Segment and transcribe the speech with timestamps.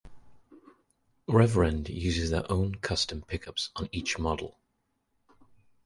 [1.27, 4.57] Reverend uses their own custom pickups on each model.